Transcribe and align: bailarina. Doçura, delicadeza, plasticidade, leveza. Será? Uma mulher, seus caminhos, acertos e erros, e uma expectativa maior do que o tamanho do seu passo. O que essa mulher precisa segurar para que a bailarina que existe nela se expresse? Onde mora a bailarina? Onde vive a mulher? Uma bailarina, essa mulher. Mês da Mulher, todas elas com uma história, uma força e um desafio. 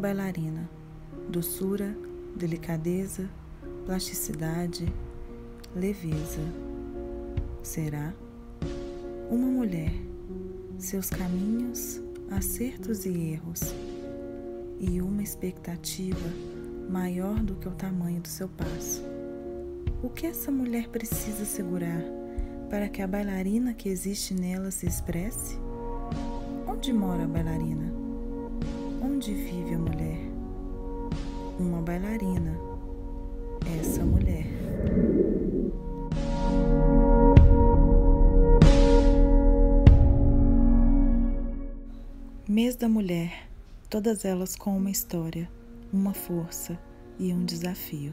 bailarina. 0.00 0.68
Doçura, 1.28 1.94
delicadeza, 2.34 3.28
plasticidade, 3.84 4.90
leveza. 5.76 6.40
Será? 7.62 8.14
Uma 9.30 9.46
mulher, 9.46 9.92
seus 10.78 11.10
caminhos, 11.10 12.00
acertos 12.30 13.04
e 13.04 13.32
erros, 13.32 13.60
e 14.80 15.00
uma 15.02 15.22
expectativa 15.22 16.28
maior 16.88 17.38
do 17.40 17.54
que 17.54 17.68
o 17.68 17.72
tamanho 17.72 18.20
do 18.20 18.28
seu 18.28 18.48
passo. 18.48 19.04
O 20.02 20.08
que 20.08 20.26
essa 20.26 20.50
mulher 20.50 20.88
precisa 20.88 21.44
segurar 21.44 22.02
para 22.70 22.88
que 22.88 23.02
a 23.02 23.06
bailarina 23.06 23.74
que 23.74 23.88
existe 23.88 24.34
nela 24.34 24.70
se 24.70 24.86
expresse? 24.86 25.69
Onde 26.90 26.98
mora 26.98 27.22
a 27.22 27.28
bailarina? 27.28 27.92
Onde 29.00 29.32
vive 29.32 29.74
a 29.74 29.78
mulher? 29.78 30.18
Uma 31.56 31.80
bailarina, 31.80 32.58
essa 33.78 34.02
mulher. 34.02 34.44
Mês 42.48 42.74
da 42.74 42.88
Mulher, 42.88 43.48
todas 43.88 44.24
elas 44.24 44.56
com 44.56 44.76
uma 44.76 44.90
história, 44.90 45.48
uma 45.92 46.12
força 46.12 46.76
e 47.20 47.32
um 47.32 47.44
desafio. 47.44 48.12